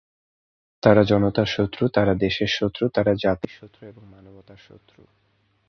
তারা 0.83 1.01
জনতার 1.03 1.45
শত্রু, 1.45 1.83
তারা 1.87 2.13
দেশের 2.15 2.51
শত্রু, 2.59 2.83
তারা 2.89 3.11
জাতির 3.15 3.53
শত্রু 3.59 3.81
এবং 3.87 4.03
মানবতার 4.05 4.59
শত্রু। 4.67 5.01